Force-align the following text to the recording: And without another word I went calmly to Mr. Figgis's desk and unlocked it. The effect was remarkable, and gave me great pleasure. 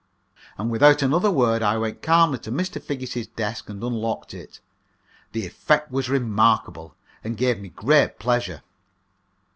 And 0.57 0.71
without 0.71 1.03
another 1.03 1.29
word 1.29 1.61
I 1.61 1.77
went 1.77 2.01
calmly 2.01 2.39
to 2.39 2.51
Mr. 2.51 2.81
Figgis's 2.81 3.27
desk 3.27 3.69
and 3.69 3.83
unlocked 3.83 4.33
it. 4.33 4.59
The 5.31 5.45
effect 5.45 5.91
was 5.91 6.09
remarkable, 6.09 6.95
and 7.23 7.37
gave 7.37 7.59
me 7.59 7.69
great 7.69 8.17
pleasure. 8.17 8.63